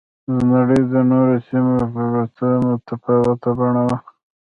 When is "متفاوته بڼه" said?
2.67-3.81